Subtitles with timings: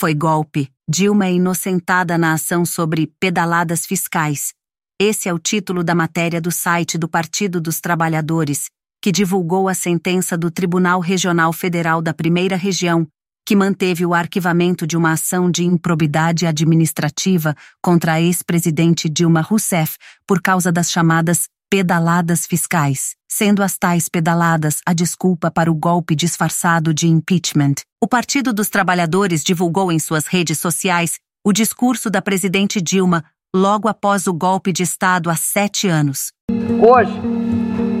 [0.00, 0.72] Foi golpe.
[0.88, 4.54] Dilma é inocentada na ação sobre pedaladas fiscais.
[4.98, 8.70] Esse é o título da matéria do site do Partido dos Trabalhadores,
[9.02, 13.06] que divulgou a sentença do Tribunal Regional Federal da Primeira Região,
[13.46, 19.98] que manteve o arquivamento de uma ação de improbidade administrativa contra a ex-presidente Dilma Rousseff
[20.26, 26.16] por causa das chamadas pedaladas fiscais, sendo as tais pedaladas a desculpa para o golpe
[26.16, 27.74] disfarçado de impeachment.
[28.02, 33.24] O Partido dos Trabalhadores divulgou em suas redes sociais o discurso da presidente Dilma
[33.54, 36.32] logo após o golpe de Estado há sete anos.
[36.50, 37.20] Hoje,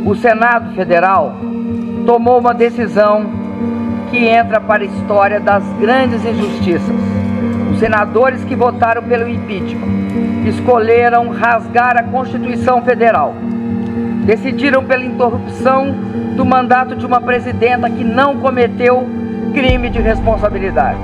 [0.04, 1.36] o Senado Federal
[2.04, 3.24] tomou uma decisão
[4.10, 6.96] que entra para a história das grandes injustiças.
[7.72, 10.00] Os senadores que votaram pelo impeachment
[10.44, 13.32] escolheram rasgar a Constituição Federal
[14.24, 15.92] decidiram pela interrupção
[16.36, 19.06] do mandato de uma presidenta que não cometeu
[19.52, 21.00] crime de responsabilidade.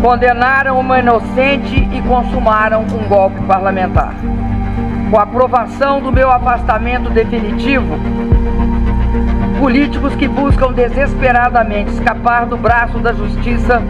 [0.00, 4.14] Condenaram uma inocente e consumaram um golpe parlamentar.
[5.10, 7.98] Com a aprovação do meu afastamento definitivo,
[9.60, 13.80] políticos que buscam desesperadamente escapar do braço da justiça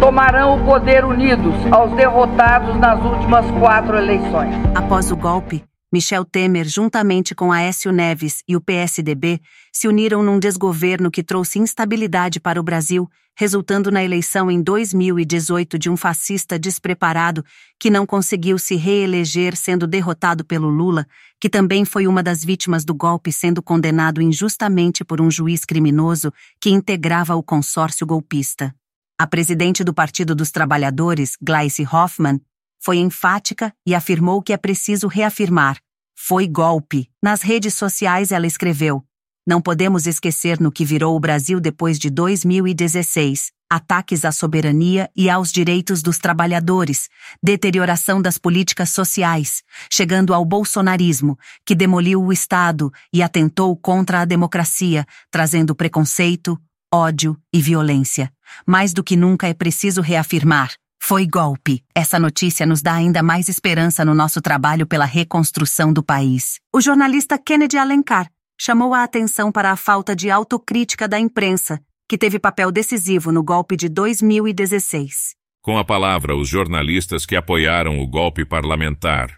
[0.00, 4.54] tomarão o poder unidos aos derrotados nas últimas quatro eleições.
[4.74, 5.62] Após o golpe,
[5.94, 9.40] Michel Temer, juntamente com Aécio Neves e o PSDB,
[9.72, 15.78] se uniram num desgoverno que trouxe instabilidade para o Brasil, resultando na eleição em 2018
[15.78, 17.44] de um fascista despreparado
[17.78, 21.06] que não conseguiu se reeleger sendo derrotado pelo Lula,
[21.40, 26.32] que também foi uma das vítimas do golpe sendo condenado injustamente por um juiz criminoso
[26.60, 28.74] que integrava o consórcio golpista.
[29.16, 32.40] A presidente do Partido dos Trabalhadores, Gleice Hoffmann,
[32.84, 35.83] foi enfática e afirmou que é preciso reafirmar:
[36.14, 37.10] foi golpe.
[37.22, 39.04] Nas redes sociais ela escreveu:
[39.46, 43.52] Não podemos esquecer no que virou o Brasil depois de 2016.
[43.70, 47.08] Ataques à soberania e aos direitos dos trabalhadores,
[47.42, 54.24] deterioração das políticas sociais, chegando ao bolsonarismo, que demoliu o Estado e atentou contra a
[54.24, 56.56] democracia, trazendo preconceito,
[56.92, 58.32] ódio e violência.
[58.64, 60.70] Mais do que nunca é preciso reafirmar:
[61.06, 61.84] foi golpe.
[61.94, 66.58] Essa notícia nos dá ainda mais esperança no nosso trabalho pela reconstrução do país.
[66.74, 71.78] O jornalista Kennedy Alencar chamou a atenção para a falta de autocrítica da imprensa,
[72.08, 75.34] que teve papel decisivo no golpe de 2016.
[75.60, 79.28] Com a palavra, os jornalistas que apoiaram o golpe parlamentar.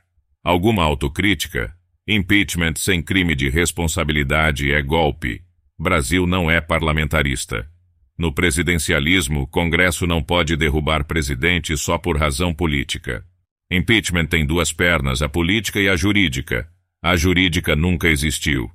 [0.45, 1.75] Alguma autocrítica?
[2.07, 5.43] Impeachment sem crime de responsabilidade é golpe.
[5.77, 7.69] Brasil não é parlamentarista.
[8.19, 13.23] No presidencialismo, o Congresso não pode derrubar presidente só por razão política.
[13.71, 16.67] Impeachment tem duas pernas, a política e a jurídica.
[17.03, 18.71] A jurídica nunca existiu.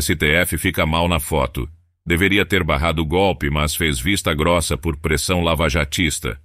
[0.00, 1.68] STF fica mal na foto.
[2.06, 6.40] Deveria ter barrado o golpe, mas fez vista grossa por pressão lavajatista.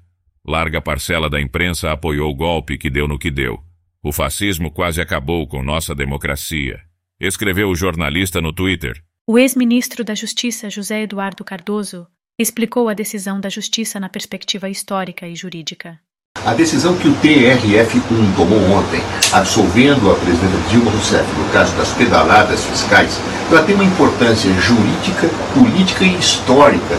[0.45, 3.59] Larga parcela da imprensa apoiou o golpe que deu no que deu.
[4.01, 6.81] O fascismo quase acabou com nossa democracia.
[7.19, 9.03] Escreveu o jornalista no Twitter.
[9.27, 12.07] O ex-ministro da Justiça José Eduardo Cardoso
[12.39, 15.99] explicou a decisão da Justiça na perspectiva histórica e jurídica.
[16.45, 19.01] A decisão que o TRF1 tomou ontem,
[19.33, 23.19] absolvendo a presidenta Dilma Rousseff no caso das pedaladas fiscais,
[23.51, 26.97] ela tem uma importância jurídica, política e histórica.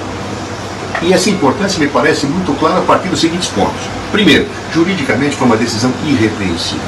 [1.00, 3.80] E essa importância me parece muito clara a partir dos seguintes pontos.
[4.12, 6.84] Primeiro, juridicamente foi uma decisão irrepreensível,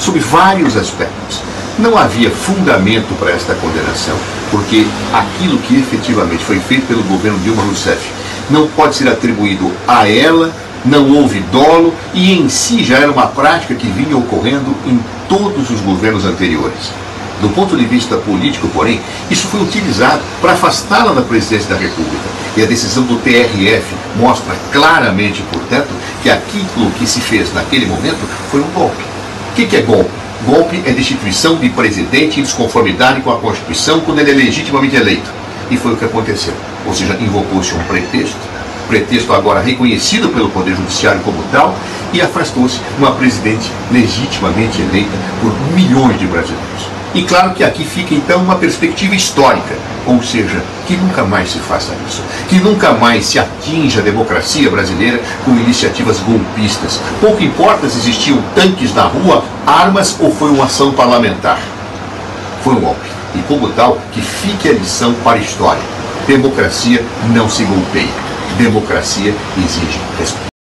[0.00, 1.40] sob vários aspectos.
[1.78, 4.16] Não havia fundamento para esta condenação,
[4.50, 8.00] porque aquilo que efetivamente foi feito pelo governo Dilma Rousseff
[8.48, 10.50] não pode ser atribuído a ela,
[10.86, 14.98] não houve dolo e em si já era uma prática que vinha ocorrendo em
[15.28, 16.90] todos os governos anteriores.
[17.42, 18.98] Do ponto de vista político, porém,
[19.30, 22.24] isso foi utilizado para afastá-la da presidência da República.
[22.56, 25.88] E a decisão do TRF mostra claramente, portanto,
[26.22, 29.04] que aquilo que se fez naquele momento foi um golpe.
[29.50, 30.15] O que é golpe?
[30.46, 35.28] Golpe é destituição de presidente em desconformidade com a Constituição quando ele é legitimamente eleito.
[35.72, 36.54] E foi o que aconteceu.
[36.86, 38.36] Ou seja, invocou-se um pretexto,
[38.86, 41.74] pretexto agora reconhecido pelo Poder Judiciário como tal,
[42.12, 46.95] e afastou-se uma presidente legitimamente eleita por milhões de brasileiros.
[47.16, 49.74] E claro que aqui fica então uma perspectiva histórica,
[50.06, 54.68] ou seja, que nunca mais se faça isso, que nunca mais se atinja a democracia
[54.68, 57.00] brasileira com iniciativas golpistas.
[57.18, 61.58] Pouco importa se existiam tanques na rua, armas ou foi uma ação parlamentar.
[62.62, 63.08] Foi um golpe.
[63.34, 65.82] E como tal, que fique a lição para a história.
[66.26, 67.02] Democracia
[67.32, 68.12] não se golpeia.
[68.58, 70.55] Democracia exige respeito.